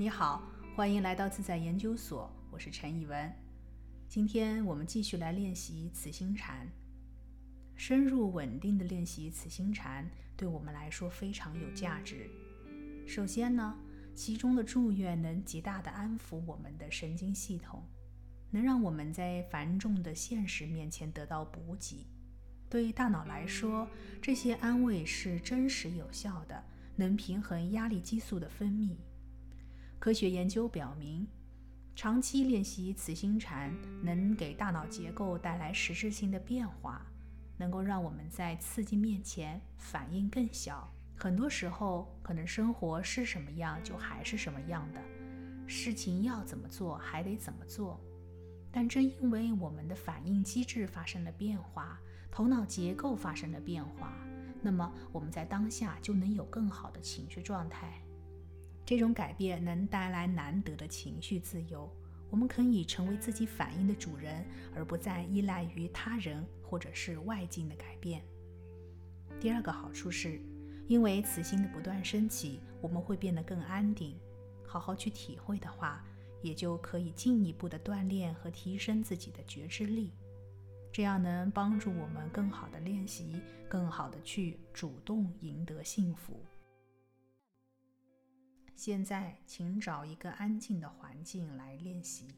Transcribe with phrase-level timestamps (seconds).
[0.00, 0.40] 你好，
[0.76, 3.34] 欢迎来到自在研究所，我是陈以文。
[4.08, 6.68] 今天我们继续来练习慈心禅。
[7.74, 12.30] 深入稳定的练习慈心禅，对我们来说非常有价值。
[13.08, 13.76] 首先呢，
[14.14, 17.82] 其中的祝愿能极大的安抚我们的神经系统，
[18.52, 22.06] 能让我们在繁重的现实面前得到补给。
[22.70, 23.88] 对大脑来说，
[24.22, 28.94] 这些安慰是真实有效的，能平衡压力激素的分泌。
[29.98, 31.26] 科学研究表明，
[31.96, 37.04] 长期练习慈心禅能给大脑结构带来实质性的变化，
[37.56, 40.88] 能够让我们在刺激面前反应更小。
[41.16, 45.00] 很多时候，可能生活是什么样就还是什么样的，
[45.66, 48.00] 事情要怎么做还得怎么做。
[48.70, 51.98] 但正因为我们的反应机制发生了变化，
[52.30, 54.12] 头脑结构发生了变化，
[54.62, 58.00] 那么我们在当下就能有更好的情绪状态。
[58.88, 61.94] 这种改变能带来难得的情绪自由，
[62.30, 64.42] 我们可以成为自己反应的主人，
[64.74, 68.22] 而不再依赖于他人或者是外境的改变。
[69.38, 70.40] 第二个好处是，
[70.86, 74.18] 因为慈心的不断升起，我们会变得更安定。
[74.66, 76.02] 好好去体会的话，
[76.40, 80.14] 也就可以进一步的锻炼和提升自己的觉知力，
[80.90, 86.42] 这样能帮助我们更好的练习，更好的去主动赢得幸福。
[88.78, 92.28] 现在，请找一个安静的环境来练习，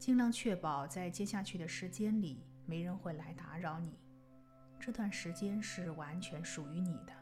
[0.00, 3.96] 尽量确保在接下去的时间里没人会来打扰你。
[4.80, 7.12] 这段时间是完全属于你的。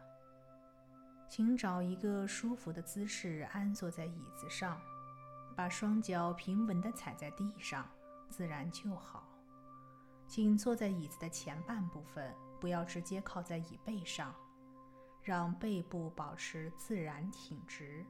[1.29, 4.81] 请找一个舒服的姿势，安坐在椅子上，
[5.55, 7.87] 把双脚平稳地踩在地上，
[8.31, 9.29] 自然就好。
[10.27, 14.35] 请坐在椅子的前半部分，不要直接靠在椅背上，
[15.23, 18.03] 让背部保持自然挺直。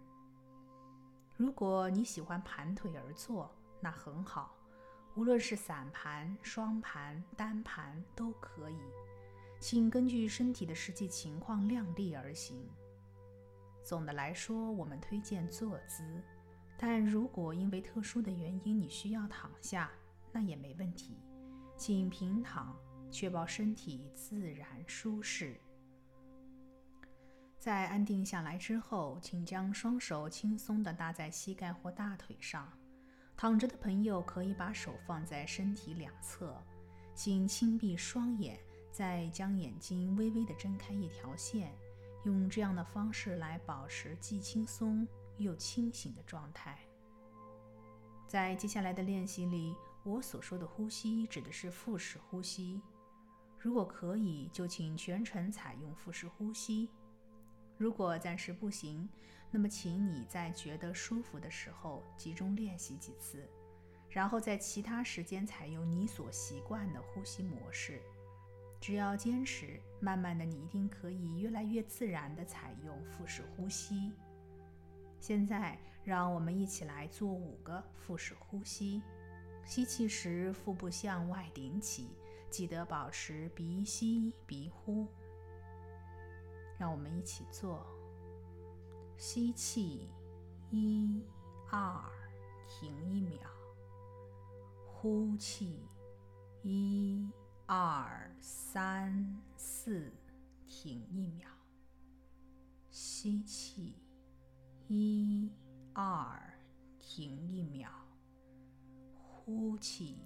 [1.43, 4.55] 如果你喜欢盘腿而坐，那很好。
[5.17, 8.79] 无论是散盘、双盘、单盘都可以，
[9.59, 12.71] 请根据身体的实际情况量力而行。
[13.83, 16.23] 总的来说，我们推荐坐姿，
[16.79, 19.91] 但如果因为特殊的原因你需要躺下，
[20.31, 21.19] 那也没问题，
[21.77, 22.73] 请平躺，
[23.11, 25.61] 确保身体自然舒适。
[27.63, 32.69] 在安定下来之后，请将双手轻松地搭在膝盖或大腿上。
[33.37, 36.61] 躺着的朋友可以把手放在身体两侧，
[37.15, 38.59] 请轻闭双眼，
[38.91, 41.73] 再将眼睛微微地睁开一条线，
[42.25, 45.07] 用这样的方式来保持既轻松
[45.37, 46.77] 又清醒的状态。
[48.27, 52.83] 在接下来的练习里，我所说的呼吸指的是腹式呼吸。
[53.57, 56.91] 如果可以，就请全程采用腹式呼吸。
[57.83, 59.09] 如果暂时不行，
[59.51, 63.45] 那么请你在觉得舒服的时候集中练习几次，
[64.09, 68.01] 然后在其他时间采用你所习惯的呼吸模式。
[68.81, 74.13] 只要坚持，慢慢的你一定可以越来越自然的采用腹式呼吸。
[75.19, 79.03] 现在，让我们一起来做五个腹式呼吸。
[79.65, 82.11] 吸气时，腹部向外顶起，
[82.49, 85.09] 记得保持鼻吸鼻呼。
[86.83, 87.87] 让我们一起做。
[89.17, 90.11] 吸气，
[90.69, 91.25] 一、
[91.71, 92.11] 二，
[92.67, 93.39] 停一秒。
[94.85, 95.87] 呼气，
[96.65, 97.31] 一、
[97.67, 100.13] 二、三、四，
[100.67, 101.49] 停一秒。
[102.91, 103.95] 吸气，
[104.89, 105.53] 一、
[105.93, 106.53] 二，
[106.99, 107.89] 停一秒。
[109.15, 110.19] 呼气，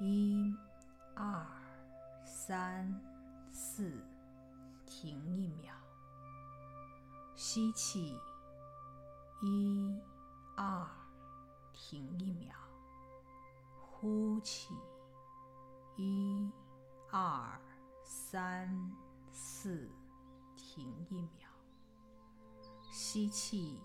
[0.00, 0.52] 一、
[1.14, 1.46] 二、
[2.24, 2.92] 三、
[3.52, 3.92] 四。
[5.02, 5.74] 停一秒，
[7.34, 8.16] 吸气，
[9.42, 10.00] 一、
[10.56, 10.88] 二，
[11.72, 12.54] 停一秒，
[13.80, 14.72] 呼气，
[15.96, 16.48] 一、
[17.10, 17.60] 二、
[18.04, 18.92] 三、
[19.32, 19.90] 四，
[20.54, 21.48] 停一秒，
[22.92, 23.80] 吸气，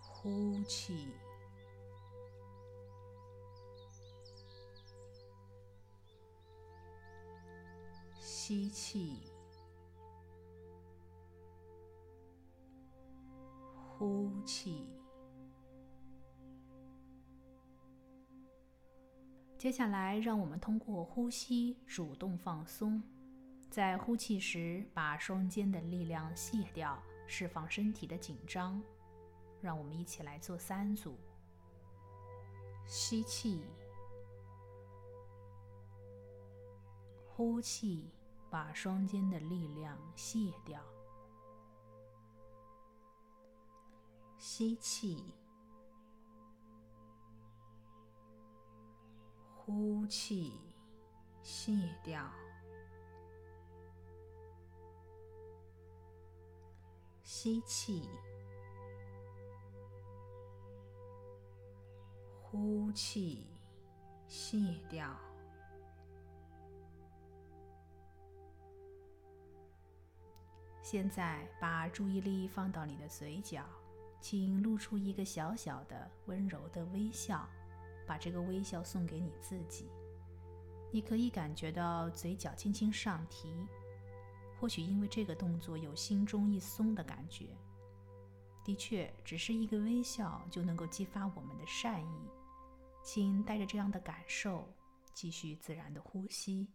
[0.00, 1.12] 呼气。
[8.48, 9.20] 吸气，
[13.76, 14.88] 呼气。
[19.58, 23.02] 接下来，让我们通过呼吸主动放松。
[23.68, 28.82] 在呼气时，把双肩的力量卸掉，释放身体的紧张。
[29.60, 31.18] 让我们一起来做三组：
[32.86, 33.60] 吸气，
[37.26, 38.10] 呼气。
[38.50, 40.80] 把双肩的力量卸掉，
[44.38, 45.34] 吸气，
[49.54, 50.52] 呼气，
[51.42, 51.72] 卸
[52.02, 52.30] 掉。
[57.22, 58.08] 吸气，
[62.40, 63.46] 呼气，
[64.26, 64.58] 卸
[64.88, 65.27] 掉。
[70.90, 73.62] 现在把注意力放到你的嘴角，
[74.22, 77.46] 请露出一个小小的、温柔的微笑，
[78.06, 79.90] 把这个微笑送给你自己。
[80.90, 83.54] 你可以感觉到嘴角轻轻上提。
[84.58, 87.54] 或许因为这个动作有心中一松的感觉。
[88.64, 92.30] 的确，只是一个微笑就能够激发我们的善意。
[93.02, 94.66] 请带着这样的感受，
[95.12, 96.66] 继续自然的呼吸。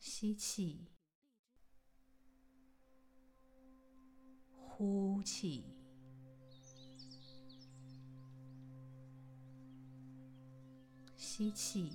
[0.00, 0.88] 吸气，
[4.70, 5.64] 呼气，
[11.16, 11.92] 吸气。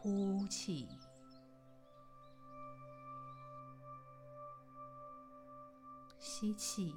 [0.00, 0.88] 呼气，
[6.20, 6.94] 吸气，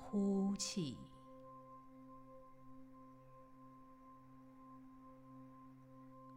[0.00, 0.96] 呼气。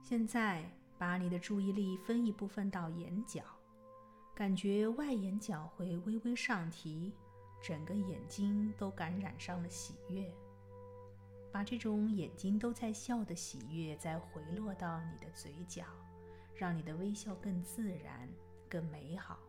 [0.02, 3.44] 现在把你的注意力分一部分到眼角，
[4.34, 7.12] 感觉外眼角会微微上提，
[7.62, 10.34] 整个眼睛都感染上了喜悦。
[11.52, 15.86] 把这种眼睛都在笑的喜悦再回落到你的嘴角，
[16.54, 18.30] 让你的微笑更自然、
[18.70, 19.40] 更美好。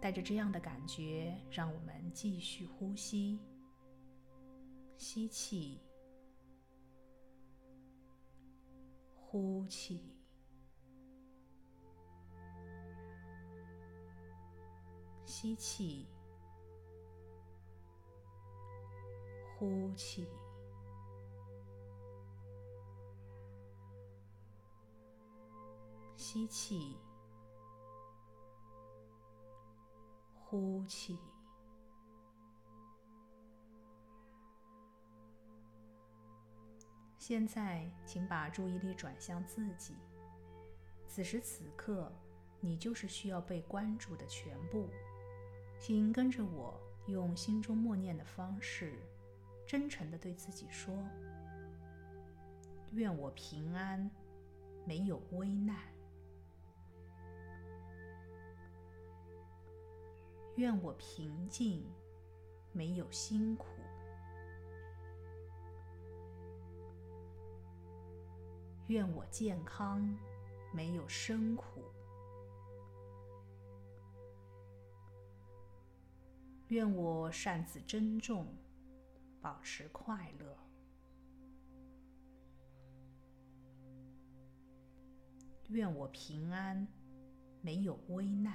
[0.00, 3.38] 带着这样的感觉，让我们继续呼吸。
[4.96, 5.80] 吸气，
[9.28, 10.00] 呼气，
[15.24, 16.06] 吸气，
[19.58, 20.26] 呼气。
[26.16, 26.96] 吸气，
[30.44, 31.18] 呼气。
[37.28, 39.96] 现在，请把注意力转向自己。
[41.08, 42.12] 此时此刻，
[42.60, 44.88] 你就是需要被关注的全部。
[45.76, 48.92] 请跟着我，用心中默念的方式，
[49.66, 50.96] 真诚的对自己说
[52.94, 54.08] ：“愿我平安，
[54.84, 55.76] 没有危难。”
[60.54, 61.84] 愿我平静，
[62.70, 63.66] 没有辛苦；
[68.88, 70.16] 愿我健康，
[70.72, 71.80] 没有生苦；
[76.68, 78.46] 愿我善自珍重，
[79.40, 80.46] 保持快乐；
[85.68, 86.86] 愿我平安，
[87.60, 88.54] 没有危难。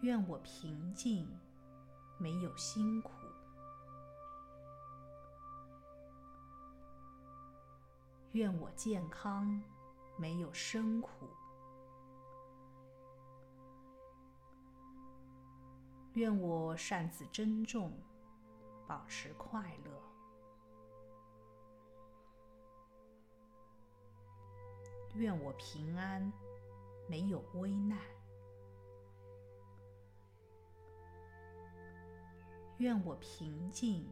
[0.00, 1.28] 愿我平静，
[2.18, 3.23] 没有辛苦；
[8.34, 9.62] 愿我健康，
[10.16, 11.24] 没有生苦；
[16.14, 17.92] 愿我善自珍重，
[18.88, 19.92] 保持快乐；
[25.14, 26.32] 愿我平安，
[27.08, 27.96] 没有危难。
[32.78, 34.04] 愿我平静，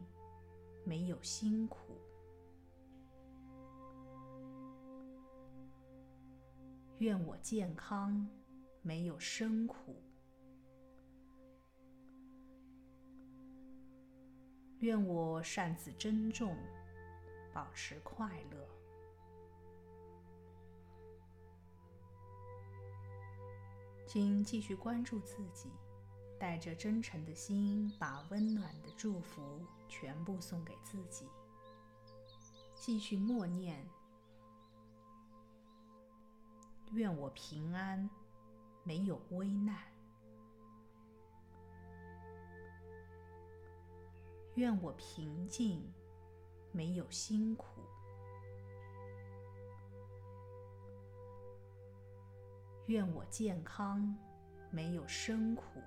[0.85, 1.92] 没有辛苦；
[7.03, 8.25] 愿我健康，
[8.81, 9.93] 没有生苦；
[14.79, 16.55] 愿我善自珍重，
[17.53, 18.69] 保持快乐。
[24.07, 25.69] 请继续关注自己。
[26.39, 31.25] 带着真诚的心，把温暖的祝福全部送给自己。
[32.75, 33.85] 继续默念：
[36.93, 38.07] 愿我平安，
[38.83, 39.75] 没有危难；
[44.53, 45.91] 愿我平静，
[46.71, 47.81] 没有辛苦；
[52.85, 54.15] 愿我健康，
[54.69, 55.81] 没有生苦。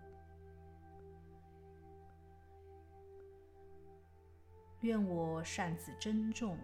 [4.80, 6.58] 愿我善自珍重，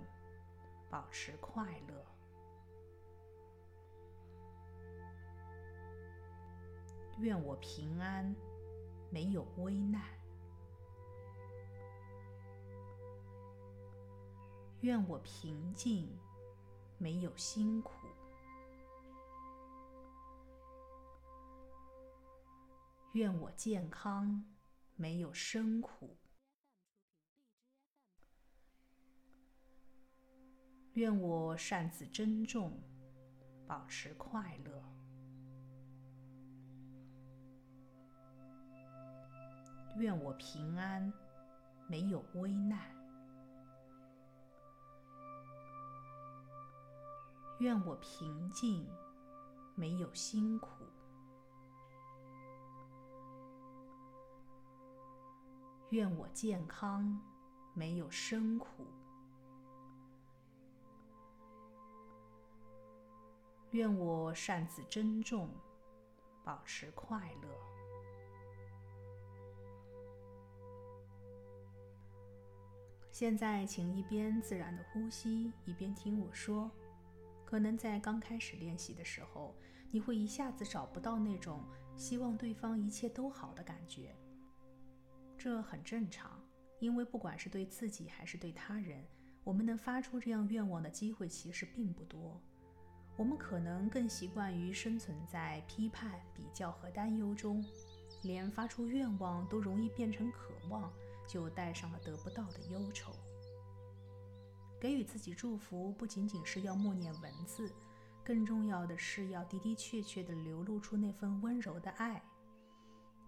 [0.91, 2.12] 保持快乐。
[7.23, 8.35] 愿我平安，
[9.09, 10.03] 没有危难。
[14.81, 16.19] 愿我平静，
[16.99, 17.93] 没有辛苦。
[23.13, 24.45] 愿我健康，
[24.97, 26.17] 没有生苦。
[30.95, 32.83] 愿我善自珍重，
[33.69, 35.02] 保持快乐。
[39.97, 41.13] 愿我平安，
[41.87, 42.79] 没有危难。
[47.59, 48.89] 愿我平静，
[49.75, 50.85] 没有辛苦。
[55.91, 57.21] 愿我健康，
[57.75, 58.87] 没有生苦。
[63.73, 65.49] 愿我善自珍重，
[66.43, 67.72] 保持快乐。
[73.13, 76.71] 现在，请一边自然的呼吸，一边听我说。
[77.45, 79.55] 可能在刚开始练习的时候，
[79.91, 81.63] 你会一下子找不到那种
[81.95, 84.17] 希望对方一切都好的感觉。
[85.37, 86.41] 这很正常，
[86.79, 89.05] 因为不管是对自己还是对他人，
[89.45, 92.41] 我们能发出这样愿望的机会其实并不多。
[93.19, 97.63] 我们可能更习惯于生存在批判、比较和担忧中，
[98.23, 100.91] 连发出愿望都容易变成渴望，
[101.33, 103.15] 就带上了得不到的忧愁。
[104.79, 107.73] 给予自己祝福，不仅仅是要默念文字，
[108.23, 112.23] 更重要的是要的的确确地流露出那份温柔的爱。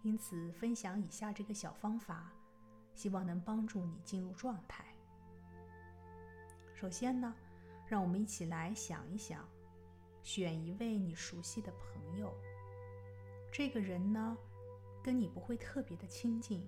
[0.02, 2.30] 因此，分享以下这个小方法，
[2.94, 4.84] 希望能帮助你进入状态。
[6.74, 7.34] 首先呢，
[7.86, 9.48] 让我们一起来想一想。
[10.22, 12.34] 选一位你熟悉的朋友，
[13.52, 14.36] 这个人呢，
[15.02, 16.66] 跟你不会特别的亲近，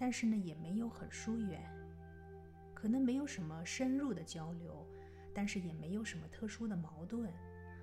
[0.00, 1.62] 但是呢，也没有很疏远，
[2.72, 4.86] 可能没有什么深入的交流，
[5.34, 7.30] 但是也没有什么特殊的矛盾。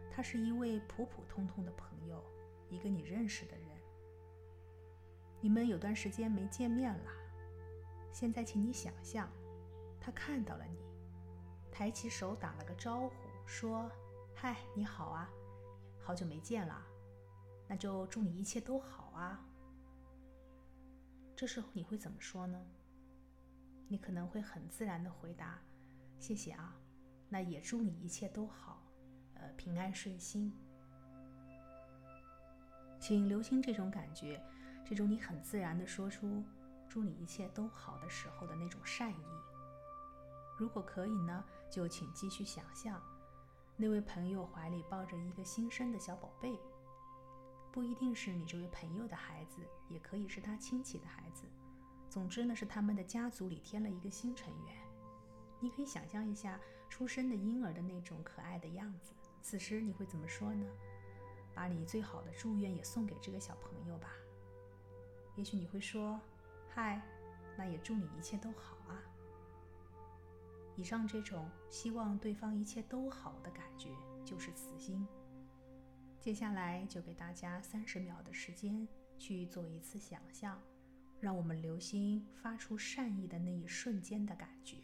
[0.09, 2.23] 他是一位普普通通的朋友，
[2.71, 3.67] 一个你认识的人。
[5.39, 7.11] 你们有段时间没见面了，
[8.11, 9.29] 现在请你想象，
[10.01, 10.79] 他看到了你，
[11.71, 13.13] 抬起手打了个招呼，
[13.45, 13.87] 说。
[14.33, 15.29] 嗨，你好啊，
[15.99, 16.83] 好久没见了，
[17.67, 19.43] 那就祝你一切都好啊。
[21.37, 22.59] 这时候你会怎么说呢？
[23.87, 25.61] 你可能会很自然的回答
[26.17, 26.75] ：“谢谢啊，
[27.29, 28.81] 那也祝你一切都好，
[29.35, 30.51] 呃，平安顺心。”
[32.99, 34.43] 请留心这种感觉，
[34.83, 36.43] 这种你很自然的说出
[36.89, 39.25] “祝你一切都好”的时候的那种善意。
[40.57, 42.99] 如果可以呢，就请继续想象。
[43.75, 46.59] 那位朋友怀里抱着一个新生的小宝贝，
[47.77, 51.43] 不一定是你这位朋友的孩子，也可以是他亲戚的孩子。
[52.09, 54.75] 总之呢，是他们的家族里添了一个新成员。
[55.59, 59.13] 你可以想象一下出生的婴儿的那种可爱的样子。
[59.43, 60.65] 此时你会怎么说呢？
[61.53, 64.09] 把你最好的祝愿也送给这个小朋友吧。
[65.35, 66.19] 也许你会说
[66.73, 66.99] ：“嗨，
[67.55, 68.97] 那也祝你一切都好啊。”
[70.75, 73.91] 以上这种希望对方一切都好的感觉，
[74.25, 75.07] 就是慈心。
[76.27, 78.85] 接下来就给大家三十秒的时间
[79.17, 80.61] 去做一次想象，
[81.21, 84.75] 让我们留心发出善意的那一瞬间的感觉。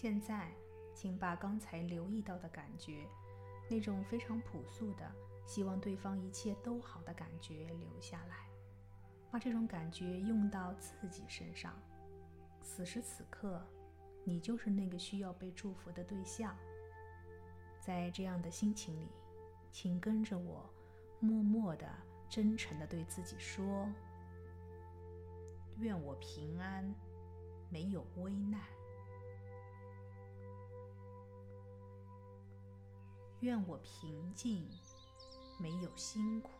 [0.00, 0.50] 现在，
[0.94, 3.06] 请把刚才留意到的感觉，
[3.68, 5.14] 那种非常朴素的
[5.44, 8.48] 希望对方一切都好的感觉留下来，
[9.30, 11.78] 把这种感觉用到自己身上。
[12.62, 13.62] 此时此刻，
[14.24, 16.56] 你就是那个需要被祝福的对象。
[17.78, 19.10] 在这样的心情里，
[19.70, 20.64] 请跟着我，
[21.20, 21.86] 默默的、
[22.26, 23.86] 真诚的对自己说
[25.76, 26.90] ：“愿我平安，
[27.68, 28.58] 没有危难。”
[33.40, 34.68] 愿我平静
[35.58, 36.50] 没有辛苦。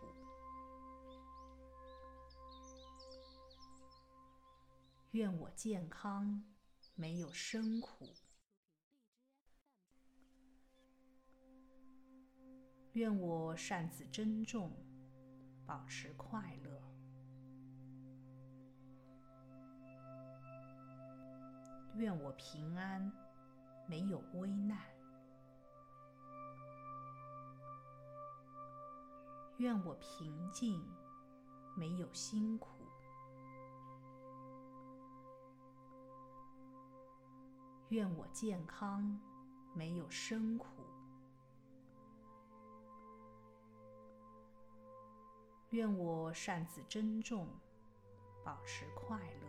[5.11, 6.43] 愿我健康
[6.95, 8.15] 没有生苦。
[12.93, 14.73] 愿我善自珍重
[15.67, 16.81] 保持快乐。
[21.97, 23.13] 愿我平安
[23.87, 25.00] 没有危难。
[29.61, 30.83] 愿我平静，
[31.77, 32.71] 没有辛苦。
[37.91, 39.21] 愿我健康，
[39.75, 40.67] 没有生苦。
[45.69, 47.47] 愿我善自珍重，
[48.43, 49.47] 保持快乐。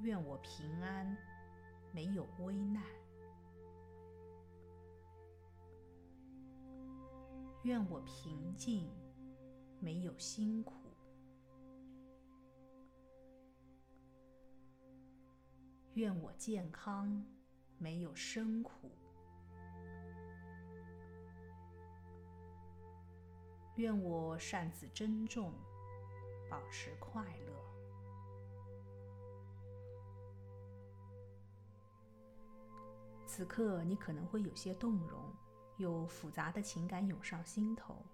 [0.00, 1.14] 愿我平安，
[1.92, 2.82] 没有危难。
[7.62, 8.88] 愿我平静，
[9.80, 10.74] 没有辛苦。
[15.94, 17.24] 愿我健康，
[17.76, 18.90] 没有生苦。
[23.74, 25.52] 愿我善自珍重，
[26.48, 27.52] 保持快乐。
[33.26, 35.32] 此刻你可能会有些动容，
[35.78, 38.04] 有复杂的情感涌上心头，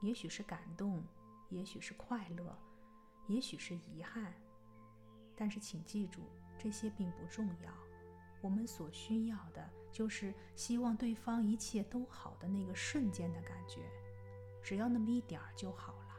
[0.00, 1.02] 也许是感动，
[1.48, 2.56] 也许是快乐，
[3.26, 4.32] 也许是遗憾。
[5.36, 6.22] 但是请记住，
[6.56, 7.72] 这些并不重要。
[8.40, 13.82] 我们所需要的就是希望对方一切都好的那个瞬间的感觉，
[14.62, 16.16] 只要那么一点儿就好了。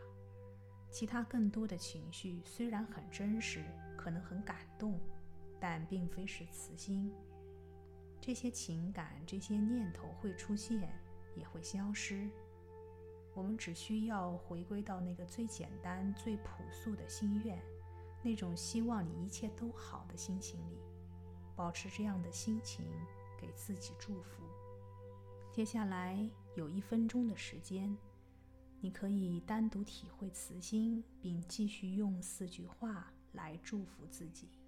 [0.92, 3.64] 其他更多的情绪虽然很真实，
[3.98, 5.00] 可能很感动，
[5.60, 7.12] 但并非是慈心。
[8.22, 10.94] 这些情感、这些念头会出现，
[11.36, 12.30] 也会消失。
[13.34, 17.60] 我们只需要回归到那个最简单、最朴素的心愿，
[18.22, 20.78] 那种希望你一切都好的心情里，
[21.56, 22.86] 保持这样的心情，
[23.40, 24.44] 给自己祝福。
[25.52, 27.98] 接下来有一分钟的时间，
[28.80, 34.61] 你可以单独体会慈心，并继续用四句话来祝福自己。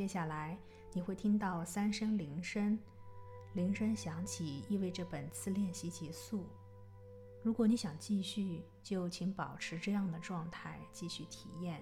[0.00, 0.56] 接下来
[0.94, 2.78] 你会听到三声铃声，
[3.52, 6.46] 铃声响起意味着本次练习结束。
[7.42, 11.78] 如果你想继续，就请保持这样的状态继续体验；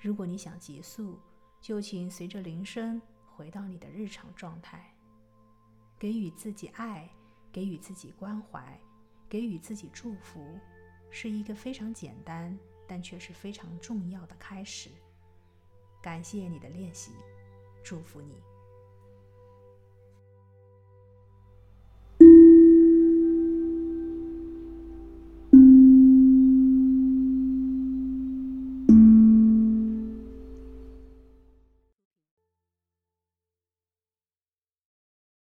[0.00, 1.20] 如果你想结束，
[1.60, 4.96] 就请随着铃声回到你的日常状态。
[5.98, 7.06] 给予自己爱，
[7.52, 8.80] 给予自己关怀，
[9.28, 10.58] 给予自己祝福，
[11.10, 14.88] 是一个非常简单，但却是非常重要的开始。
[16.06, 17.10] 感谢你的练习，
[17.82, 18.40] 祝福你。